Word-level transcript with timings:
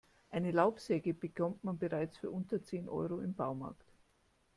Eine 0.31 0.49
Laubsäge 0.49 1.13
bekommt 1.13 1.63
man 1.63 1.77
bereits 1.77 2.17
für 2.17 2.31
unter 2.31 2.63
zehn 2.63 2.89
Euro 2.89 3.19
im 3.19 3.35
Baumarkt. 3.35 3.85